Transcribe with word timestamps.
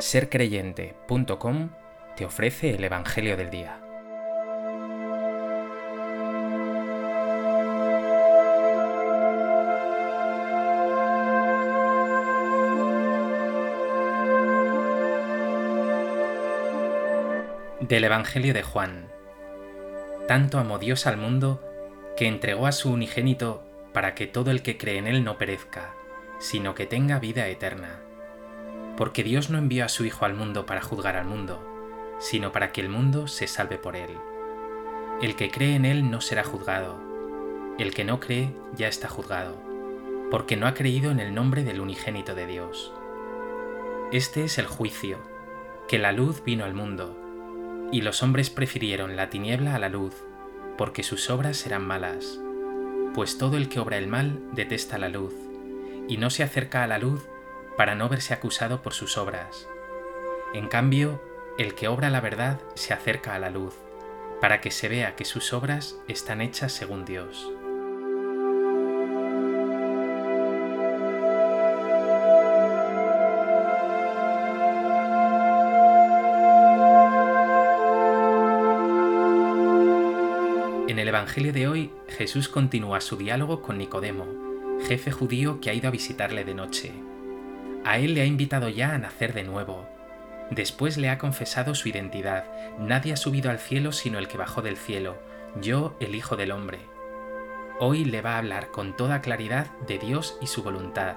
sercreyente.com 0.00 1.70
te 2.16 2.24
ofrece 2.24 2.70
el 2.74 2.84
Evangelio 2.84 3.36
del 3.36 3.50
Día. 3.50 3.80
Del 17.80 18.04
Evangelio 18.04 18.54
de 18.54 18.62
Juan. 18.62 19.08
Tanto 20.26 20.58
amó 20.58 20.78
Dios 20.78 21.06
al 21.06 21.16
mundo 21.16 21.64
que 22.16 22.26
entregó 22.26 22.66
a 22.66 22.72
su 22.72 22.92
unigénito 22.92 23.64
para 23.92 24.14
que 24.14 24.26
todo 24.26 24.50
el 24.50 24.62
que 24.62 24.76
cree 24.76 24.98
en 24.98 25.06
él 25.06 25.24
no 25.24 25.38
perezca, 25.38 25.94
sino 26.38 26.74
que 26.74 26.86
tenga 26.86 27.18
vida 27.18 27.48
eterna. 27.48 28.07
Porque 28.98 29.22
Dios 29.22 29.48
no 29.48 29.58
envió 29.58 29.84
a 29.84 29.88
su 29.88 30.04
Hijo 30.04 30.24
al 30.24 30.34
mundo 30.34 30.66
para 30.66 30.82
juzgar 30.82 31.16
al 31.16 31.24
mundo, 31.24 31.64
sino 32.18 32.50
para 32.50 32.72
que 32.72 32.80
el 32.80 32.88
mundo 32.88 33.28
se 33.28 33.46
salve 33.46 33.78
por 33.78 33.94
él. 33.94 34.10
El 35.22 35.36
que 35.36 35.52
cree 35.52 35.76
en 35.76 35.84
él 35.84 36.10
no 36.10 36.20
será 36.20 36.42
juzgado, 36.42 36.98
el 37.78 37.94
que 37.94 38.02
no 38.02 38.18
cree 38.18 38.52
ya 38.76 38.88
está 38.88 39.08
juzgado, 39.08 39.56
porque 40.32 40.56
no 40.56 40.66
ha 40.66 40.74
creído 40.74 41.12
en 41.12 41.20
el 41.20 41.32
nombre 41.32 41.62
del 41.62 41.80
unigénito 41.80 42.34
de 42.34 42.46
Dios. 42.48 42.92
Este 44.10 44.42
es 44.42 44.58
el 44.58 44.66
juicio, 44.66 45.18
que 45.86 46.00
la 46.00 46.10
luz 46.10 46.42
vino 46.44 46.64
al 46.64 46.74
mundo, 46.74 47.16
y 47.92 48.00
los 48.00 48.24
hombres 48.24 48.50
prefirieron 48.50 49.14
la 49.14 49.30
tiniebla 49.30 49.76
a 49.76 49.78
la 49.78 49.90
luz, 49.90 50.14
porque 50.76 51.04
sus 51.04 51.30
obras 51.30 51.64
eran 51.66 51.86
malas. 51.86 52.40
Pues 53.14 53.38
todo 53.38 53.58
el 53.58 53.68
que 53.68 53.78
obra 53.78 53.96
el 53.96 54.08
mal 54.08 54.40
detesta 54.54 54.98
la 54.98 55.08
luz, 55.08 55.34
y 56.08 56.16
no 56.16 56.30
se 56.30 56.42
acerca 56.42 56.82
a 56.82 56.88
la 56.88 56.98
luz 56.98 57.28
para 57.78 57.94
no 57.94 58.08
verse 58.08 58.34
acusado 58.34 58.82
por 58.82 58.92
sus 58.92 59.16
obras. 59.16 59.68
En 60.52 60.66
cambio, 60.66 61.22
el 61.58 61.76
que 61.76 61.86
obra 61.86 62.10
la 62.10 62.20
verdad 62.20 62.60
se 62.74 62.92
acerca 62.92 63.36
a 63.36 63.38
la 63.38 63.50
luz, 63.50 63.76
para 64.40 64.60
que 64.60 64.72
se 64.72 64.88
vea 64.88 65.14
que 65.14 65.24
sus 65.24 65.52
obras 65.52 65.96
están 66.08 66.40
hechas 66.40 66.72
según 66.72 67.04
Dios. 67.04 67.48
En 80.88 80.98
el 80.98 81.06
Evangelio 81.06 81.52
de 81.52 81.68
hoy, 81.68 81.92
Jesús 82.08 82.48
continúa 82.48 83.00
su 83.00 83.16
diálogo 83.16 83.62
con 83.62 83.78
Nicodemo, 83.78 84.26
jefe 84.88 85.12
judío 85.12 85.60
que 85.60 85.70
ha 85.70 85.74
ido 85.74 85.86
a 85.86 85.92
visitarle 85.92 86.44
de 86.44 86.54
noche. 86.54 86.92
A 87.84 87.98
él 87.98 88.14
le 88.14 88.22
ha 88.22 88.26
invitado 88.26 88.68
ya 88.68 88.94
a 88.94 88.98
nacer 88.98 89.34
de 89.34 89.44
nuevo. 89.44 89.86
Después 90.50 90.96
le 90.96 91.10
ha 91.10 91.18
confesado 91.18 91.74
su 91.74 91.88
identidad. 91.88 92.44
Nadie 92.78 93.12
ha 93.12 93.16
subido 93.16 93.50
al 93.50 93.58
cielo 93.58 93.92
sino 93.92 94.18
el 94.18 94.28
que 94.28 94.38
bajó 94.38 94.62
del 94.62 94.76
cielo, 94.76 95.18
yo 95.60 95.96
el 96.00 96.14
Hijo 96.14 96.36
del 96.36 96.52
Hombre. 96.52 96.78
Hoy 97.80 98.04
le 98.04 98.22
va 98.22 98.34
a 98.34 98.38
hablar 98.38 98.70
con 98.70 98.96
toda 98.96 99.20
claridad 99.20 99.68
de 99.86 99.98
Dios 99.98 100.36
y 100.40 100.48
su 100.48 100.62
voluntad, 100.62 101.16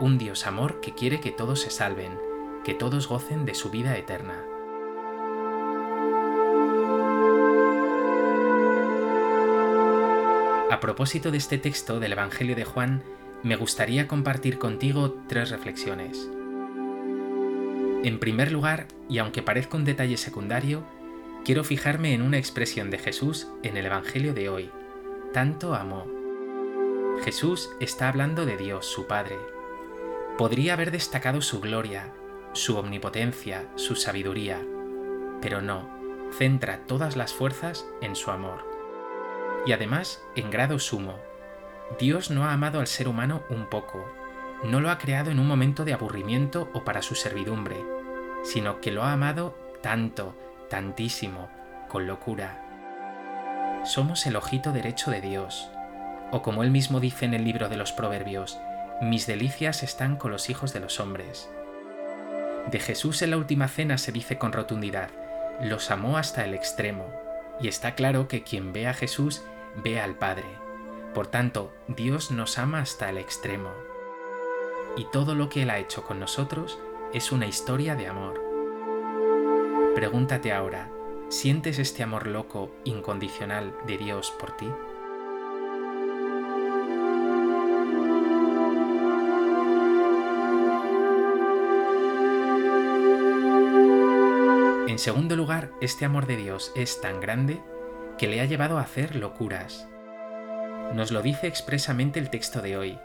un 0.00 0.18
Dios 0.18 0.46
amor 0.46 0.80
que 0.80 0.94
quiere 0.94 1.20
que 1.20 1.30
todos 1.30 1.60
se 1.60 1.70
salven, 1.70 2.18
que 2.62 2.74
todos 2.74 3.08
gocen 3.08 3.46
de 3.46 3.54
su 3.54 3.70
vida 3.70 3.96
eterna. 3.96 4.44
A 10.70 10.80
propósito 10.80 11.30
de 11.30 11.38
este 11.38 11.56
texto 11.56 11.98
del 11.98 12.12
Evangelio 12.12 12.54
de 12.54 12.64
Juan, 12.64 13.02
me 13.42 13.56
gustaría 13.56 14.08
compartir 14.08 14.58
contigo 14.58 15.16
tres 15.28 15.50
reflexiones. 15.50 16.28
En 18.04 18.18
primer 18.18 18.52
lugar, 18.52 18.86
y 19.08 19.18
aunque 19.18 19.42
parezca 19.42 19.76
un 19.76 19.84
detalle 19.84 20.16
secundario, 20.16 20.84
quiero 21.44 21.64
fijarme 21.64 22.14
en 22.14 22.22
una 22.22 22.38
expresión 22.38 22.90
de 22.90 22.98
Jesús 22.98 23.48
en 23.62 23.76
el 23.76 23.86
Evangelio 23.86 24.34
de 24.34 24.48
hoy. 24.48 24.70
Tanto 25.32 25.74
amó. 25.74 26.06
Jesús 27.24 27.70
está 27.80 28.08
hablando 28.08 28.46
de 28.46 28.56
Dios, 28.56 28.86
su 28.86 29.06
Padre. 29.06 29.36
Podría 30.36 30.74
haber 30.74 30.90
destacado 30.90 31.42
su 31.42 31.60
gloria, 31.60 32.12
su 32.52 32.76
omnipotencia, 32.76 33.68
su 33.74 33.96
sabiduría, 33.96 34.64
pero 35.42 35.60
no, 35.60 35.88
centra 36.32 36.86
todas 36.86 37.16
las 37.16 37.34
fuerzas 37.34 37.86
en 38.00 38.14
su 38.14 38.30
amor 38.30 38.78
y 39.66 39.72
además 39.72 40.22
en 40.34 40.50
grado 40.50 40.78
sumo. 40.78 41.18
Dios 41.98 42.30
no 42.30 42.44
ha 42.44 42.52
amado 42.52 42.80
al 42.80 42.86
ser 42.86 43.08
humano 43.08 43.42
un 43.48 43.66
poco, 43.66 44.04
no 44.64 44.80
lo 44.80 44.90
ha 44.90 44.98
creado 44.98 45.30
en 45.30 45.38
un 45.38 45.46
momento 45.46 45.84
de 45.84 45.94
aburrimiento 45.94 46.68
o 46.74 46.84
para 46.84 47.02
su 47.02 47.14
servidumbre, 47.14 47.76
sino 48.44 48.80
que 48.80 48.92
lo 48.92 49.04
ha 49.04 49.12
amado 49.12 49.56
tanto, 49.82 50.36
tantísimo, 50.68 51.48
con 51.88 52.06
locura. 52.06 53.80
Somos 53.84 54.26
el 54.26 54.36
ojito 54.36 54.72
derecho 54.72 55.10
de 55.10 55.20
Dios, 55.20 55.70
o 56.30 56.42
como 56.42 56.62
él 56.62 56.70
mismo 56.70 57.00
dice 57.00 57.24
en 57.24 57.34
el 57.34 57.44
libro 57.44 57.68
de 57.68 57.76
los 57.76 57.92
Proverbios, 57.92 58.58
mis 59.00 59.26
delicias 59.26 59.82
están 59.82 60.16
con 60.16 60.30
los 60.30 60.50
hijos 60.50 60.72
de 60.72 60.80
los 60.80 61.00
hombres. 61.00 61.48
De 62.70 62.80
Jesús 62.80 63.22
en 63.22 63.30
la 63.30 63.38
última 63.38 63.68
cena 63.68 63.96
se 63.96 64.12
dice 64.12 64.36
con 64.36 64.52
rotundidad, 64.52 65.08
los 65.62 65.90
amó 65.90 66.18
hasta 66.18 66.44
el 66.44 66.52
extremo, 66.54 67.06
y 67.60 67.68
está 67.68 67.94
claro 67.94 68.28
que 68.28 68.42
quien 68.42 68.72
ve 68.72 68.86
a 68.86 68.94
Jesús 68.94 69.42
ve 69.82 70.00
al 70.00 70.16
Padre. 70.16 70.67
Por 71.18 71.26
tanto, 71.26 71.72
Dios 71.88 72.30
nos 72.30 72.58
ama 72.58 72.78
hasta 72.78 73.10
el 73.10 73.18
extremo. 73.18 73.70
Y 74.96 75.04
todo 75.06 75.34
lo 75.34 75.48
que 75.48 75.62
Él 75.62 75.70
ha 75.70 75.80
hecho 75.80 76.04
con 76.04 76.20
nosotros 76.20 76.78
es 77.12 77.32
una 77.32 77.48
historia 77.48 77.96
de 77.96 78.06
amor. 78.06 78.40
Pregúntate 79.96 80.52
ahora, 80.52 80.92
¿sientes 81.28 81.80
este 81.80 82.04
amor 82.04 82.28
loco, 82.28 82.70
incondicional 82.84 83.74
de 83.84 83.98
Dios 83.98 84.32
por 84.38 84.56
ti? 84.56 84.70
En 94.86 95.00
segundo 95.00 95.34
lugar, 95.34 95.72
este 95.80 96.04
amor 96.04 96.28
de 96.28 96.36
Dios 96.36 96.70
es 96.76 97.00
tan 97.00 97.20
grande 97.20 97.60
que 98.18 98.28
le 98.28 98.40
ha 98.40 98.44
llevado 98.44 98.78
a 98.78 98.82
hacer 98.82 99.16
locuras. 99.16 99.88
Nos 100.94 101.10
lo 101.10 101.22
dice 101.22 101.46
expresamente 101.46 102.18
el 102.18 102.30
texto 102.30 102.62
de 102.62 102.76
hoy. 102.76 102.98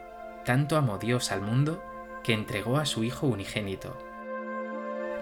Tanto 0.46 0.78
amó 0.78 0.98
Dios 0.98 1.32
al 1.32 1.42
mundo 1.42 1.84
que 2.24 2.34
entregó 2.34 2.78
a 2.78 2.86
su 2.86 3.04
Hijo 3.04 3.28
unigénito. 3.28 3.98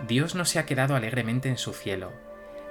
Dios 0.08 0.36
no 0.36 0.46
se 0.46 0.60
ha 0.60 0.66
quedado 0.66 0.96
alegremente 0.96 1.50
en 1.50 1.58
su 1.58 1.74
cielo. 1.74 2.12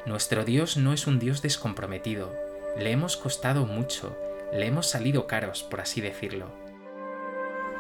Nuestro 0.06 0.44
Dios 0.44 0.76
no 0.76 0.92
es 0.92 1.06
un 1.06 1.18
Dios 1.18 1.42
descomprometido. 1.42 2.32
Le 2.78 2.92
hemos 2.92 3.16
costado 3.16 3.66
mucho, 3.66 4.16
le 4.52 4.66
hemos 4.66 4.88
salido 4.88 5.26
caros, 5.26 5.64
por 5.64 5.80
así 5.80 6.00
decirlo. 6.00 6.46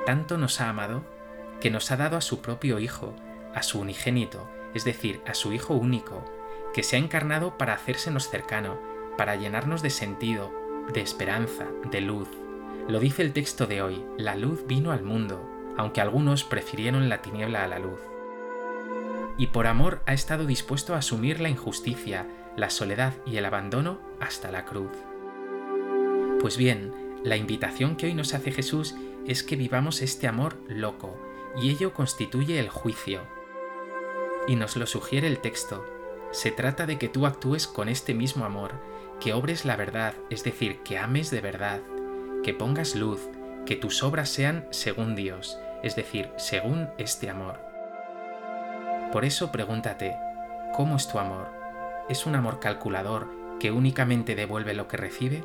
Tanto 0.04 0.36
nos 0.36 0.60
ha 0.60 0.68
amado 0.68 1.04
que 1.60 1.70
nos 1.70 1.90
ha 1.90 1.96
dado 1.96 2.16
a 2.16 2.20
su 2.20 2.42
propio 2.42 2.80
Hijo, 2.80 3.14
a 3.54 3.62
su 3.62 3.80
unigénito, 3.80 4.48
es 4.74 4.84
decir, 4.84 5.20
a 5.26 5.34
su 5.34 5.52
Hijo 5.52 5.74
único, 5.74 6.24
que 6.74 6.82
se 6.82 6.96
ha 6.96 6.98
encarnado 6.98 7.56
para 7.56 7.74
hacérsenos 7.74 8.28
cercano, 8.28 8.78
para 9.16 9.36
llenarnos 9.36 9.82
de 9.82 9.90
sentido, 9.90 10.52
de 10.92 11.00
esperanza, 11.00 11.66
de 11.90 12.00
luz. 12.00 12.28
Lo 12.88 12.98
dice 12.98 13.22
el 13.22 13.32
texto 13.32 13.66
de 13.66 13.82
hoy, 13.82 14.04
la 14.18 14.36
luz 14.36 14.66
vino 14.66 14.92
al 14.92 15.02
mundo, 15.02 15.48
aunque 15.76 16.00
algunos 16.00 16.44
prefirieron 16.44 17.08
la 17.08 17.22
tiniebla 17.22 17.64
a 17.64 17.68
la 17.68 17.78
luz. 17.78 18.00
Y 19.38 19.48
por 19.48 19.66
amor 19.66 20.02
ha 20.06 20.12
estado 20.12 20.46
dispuesto 20.46 20.94
a 20.94 20.98
asumir 20.98 21.40
la 21.40 21.48
injusticia, 21.48 22.26
la 22.56 22.70
soledad 22.70 23.14
y 23.24 23.36
el 23.36 23.44
abandono 23.44 24.00
hasta 24.20 24.50
la 24.50 24.64
cruz. 24.64 24.90
Pues 26.40 26.56
bien, 26.56 26.92
la 27.22 27.36
invitación 27.36 27.96
que 27.96 28.06
hoy 28.06 28.14
nos 28.14 28.34
hace 28.34 28.50
Jesús 28.50 28.94
es 29.26 29.42
que 29.42 29.56
vivamos 29.56 30.02
este 30.02 30.26
amor 30.26 30.56
loco, 30.68 31.16
y 31.60 31.70
ello 31.70 31.92
constituye 31.92 32.58
el 32.58 32.68
juicio, 32.68 33.20
y 34.48 34.56
nos 34.56 34.76
lo 34.76 34.86
sugiere 34.86 35.28
el 35.28 35.38
texto. 35.38 35.84
Se 36.32 36.50
trata 36.50 36.86
de 36.86 36.98
que 36.98 37.08
tú 37.08 37.26
actúes 37.26 37.66
con 37.66 37.88
este 37.88 38.14
mismo 38.14 38.44
amor, 38.44 38.72
que 39.20 39.34
obres 39.34 39.64
la 39.64 39.76
verdad, 39.76 40.14
es 40.30 40.44
decir, 40.44 40.82
que 40.82 40.98
ames 40.98 41.30
de 41.30 41.40
verdad, 41.40 41.80
que 42.42 42.54
pongas 42.54 42.94
luz, 42.94 43.28
que 43.66 43.76
tus 43.76 44.02
obras 44.02 44.30
sean 44.30 44.66
según 44.70 45.14
Dios, 45.14 45.58
es 45.82 45.94
decir, 45.94 46.30
según 46.36 46.88
este 46.98 47.28
amor. 47.28 47.60
Por 49.12 49.24
eso 49.24 49.52
pregúntate, 49.52 50.16
¿cómo 50.74 50.96
es 50.96 51.06
tu 51.08 51.18
amor? 51.18 51.48
¿Es 52.08 52.26
un 52.26 52.34
amor 52.34 52.60
calculador 52.60 53.28
que 53.58 53.70
únicamente 53.70 54.34
devuelve 54.34 54.72
lo 54.72 54.88
que 54.88 54.96
recibe? 54.96 55.44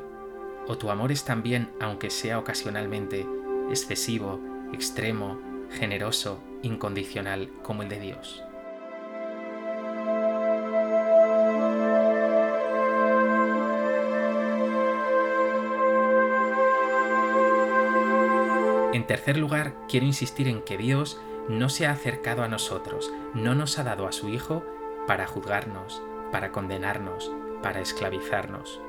¿O 0.66 0.78
tu 0.78 0.90
amor 0.90 1.12
es 1.12 1.24
también, 1.24 1.70
aunque 1.80 2.10
sea 2.10 2.38
ocasionalmente, 2.38 3.26
excesivo, 3.70 4.40
extremo, 4.72 5.38
generoso, 5.70 6.40
incondicional 6.62 7.50
como 7.62 7.82
el 7.82 7.88
de 7.88 8.00
Dios? 8.00 8.45
En 18.96 19.06
tercer 19.06 19.36
lugar, 19.36 19.74
quiero 19.90 20.06
insistir 20.06 20.48
en 20.48 20.62
que 20.62 20.78
Dios 20.78 21.20
no 21.50 21.68
se 21.68 21.86
ha 21.86 21.90
acercado 21.90 22.42
a 22.42 22.48
nosotros, 22.48 23.12
no 23.34 23.54
nos 23.54 23.78
ha 23.78 23.84
dado 23.84 24.08
a 24.08 24.12
su 24.12 24.30
Hijo 24.30 24.64
para 25.06 25.26
juzgarnos, 25.26 26.02
para 26.32 26.50
condenarnos, 26.50 27.30
para 27.62 27.82
esclavizarnos. 27.82 28.80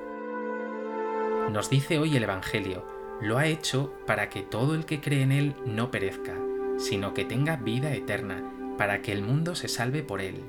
Nos 1.51 1.69
dice 1.69 1.99
hoy 1.99 2.15
el 2.15 2.23
Evangelio, 2.23 2.85
lo 3.19 3.37
ha 3.37 3.47
hecho 3.47 3.93
para 4.05 4.29
que 4.29 4.43
todo 4.43 4.75
el 4.75 4.85
que 4.85 5.01
cree 5.01 5.23
en 5.23 5.33
Él 5.33 5.55
no 5.65 5.91
perezca, 5.91 6.35
sino 6.77 7.13
que 7.13 7.25
tenga 7.25 7.57
vida 7.57 7.91
eterna, 7.91 8.49
para 8.77 9.01
que 9.01 9.11
el 9.11 9.21
mundo 9.21 9.55
se 9.55 9.67
salve 9.67 10.03
por 10.03 10.21
Él. 10.21 10.41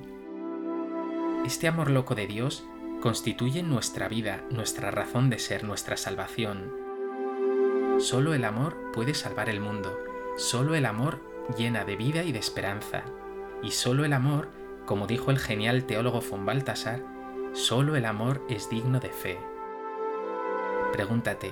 Este 1.45 1.67
amor 1.67 1.91
loco 1.91 2.15
de 2.15 2.29
Dios 2.29 2.65
constituye 3.03 3.65
nuestra 3.65 4.07
vida, 4.07 4.45
nuestra 4.51 4.93
razón 4.93 5.31
de 5.31 5.41
ser, 5.41 5.65
nuestra 5.65 5.97
salvación. 5.97 6.88
Solo 7.99 8.33
el 8.33 8.45
amor 8.45 8.77
puede 8.93 9.13
salvar 9.13 9.49
el 9.49 9.61
mundo, 9.61 9.99
solo 10.37 10.77
el 10.77 10.87
amor 10.87 11.21
llena 11.57 11.85
de 11.85 11.97
vida 11.97 12.23
y 12.23 12.31
de 12.31 12.39
esperanza, 12.39 13.03
y 13.61 13.73
solo 13.73 14.05
el 14.05 14.13
amor, 14.13 14.51
como 14.87 15.09
dijo 15.09 15.33
el 15.33 15.39
genial 15.39 15.85
teólogo 15.85 16.21
von 16.21 16.47
Baltasar, 16.47 17.03
solo 17.55 17.97
el 17.97 18.05
amor 18.05 18.41
es 18.49 18.71
digno 18.71 19.01
de 19.01 19.09
fe. 19.09 19.39
Pregúntate, 20.93 21.51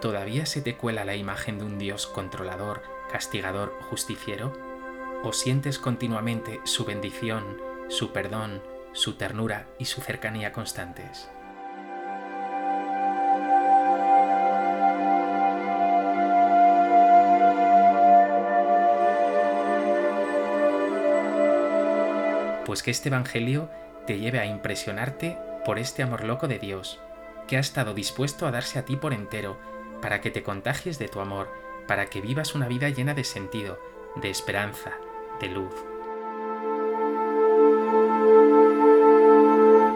¿todavía 0.00 0.44
se 0.44 0.60
te 0.60 0.76
cuela 0.76 1.04
la 1.04 1.14
imagen 1.14 1.60
de 1.60 1.64
un 1.66 1.78
Dios 1.78 2.08
controlador, 2.08 2.82
castigador, 3.08 3.72
justiciero? 3.88 4.52
¿O 5.22 5.32
sientes 5.32 5.78
continuamente 5.78 6.60
su 6.64 6.84
bendición, 6.84 7.44
su 7.88 8.10
perdón, 8.10 8.60
su 8.92 9.14
ternura 9.14 9.68
y 9.78 9.84
su 9.84 10.00
cercanía 10.00 10.52
constantes? 10.52 11.30
Pues 22.70 22.84
que 22.84 22.92
este 22.92 23.08
Evangelio 23.08 23.68
te 24.06 24.20
lleve 24.20 24.38
a 24.38 24.46
impresionarte 24.46 25.36
por 25.64 25.80
este 25.80 26.04
amor 26.04 26.22
loco 26.22 26.46
de 26.46 26.60
Dios, 26.60 27.00
que 27.48 27.56
ha 27.56 27.58
estado 27.58 27.94
dispuesto 27.94 28.46
a 28.46 28.52
darse 28.52 28.78
a 28.78 28.84
ti 28.84 28.94
por 28.94 29.12
entero, 29.12 29.58
para 30.00 30.20
que 30.20 30.30
te 30.30 30.44
contagies 30.44 30.96
de 31.00 31.08
tu 31.08 31.18
amor, 31.18 31.48
para 31.88 32.06
que 32.06 32.20
vivas 32.20 32.54
una 32.54 32.68
vida 32.68 32.88
llena 32.88 33.12
de 33.12 33.24
sentido, 33.24 33.80
de 34.22 34.30
esperanza, 34.30 34.92
de 35.40 35.48
luz. 35.48 35.74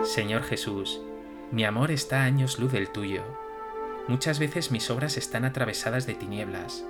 Señor 0.03 0.43
Jesús, 0.43 1.01
mi 1.53 1.65
amor 1.65 1.93
está 1.93 2.23
a 2.23 2.25
años 2.25 2.59
luz 2.59 2.73
del 2.73 2.89
tuyo. 2.89 3.23
Muchas 4.09 4.41
veces 4.41 4.73
mis 4.73 4.91
obras 4.91 5.17
están 5.17 5.45
atravesadas 5.45 6.09
de 6.09 6.15
tinieblas, 6.15 6.85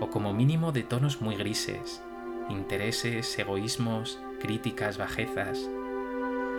o 0.00 0.10
como 0.10 0.34
mínimo 0.34 0.72
de 0.72 0.82
tonos 0.82 1.20
muy 1.20 1.36
grises, 1.36 2.02
intereses, 2.48 3.38
egoísmos, 3.38 4.18
críticas, 4.38 4.98
bajezas. 4.98 5.58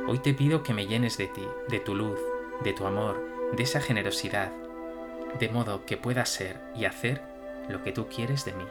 Hoy 0.07 0.19
te 0.19 0.33
pido 0.33 0.63
que 0.63 0.73
me 0.73 0.87
llenes 0.87 1.17
de 1.17 1.27
ti, 1.27 1.45
de 1.69 1.79
tu 1.79 1.95
luz, 1.95 2.19
de 2.63 2.73
tu 2.73 2.85
amor, 2.85 3.21
de 3.55 3.63
esa 3.63 3.81
generosidad, 3.81 4.51
de 5.39 5.49
modo 5.49 5.85
que 5.85 5.97
pueda 5.97 6.25
ser 6.25 6.59
y 6.75 6.85
hacer 6.85 7.21
lo 7.69 7.83
que 7.83 7.91
tú 7.91 8.07
quieres 8.07 8.45
de 8.45 8.53
mí. 8.53 8.65